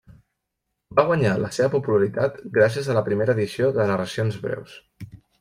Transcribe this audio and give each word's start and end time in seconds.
Va 0.99 1.03
guanyar 1.09 1.33
la 1.43 1.51
seva 1.57 1.69
popularitat 1.73 2.41
gràcies 2.57 2.91
a 2.91 2.97
la 2.99 3.05
primera 3.11 3.37
edició 3.39 3.71
de 3.77 3.87
narracions 3.93 4.43
breus. 4.49 4.77